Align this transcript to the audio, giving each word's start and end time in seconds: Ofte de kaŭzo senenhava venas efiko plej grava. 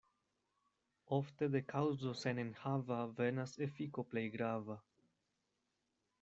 Ofte 1.17 1.49
de 1.55 1.61
kaŭzo 1.73 2.13
senenhava 2.21 2.99
venas 3.21 3.55
efiko 3.67 4.09
plej 4.15 4.27
grava. 4.39 4.81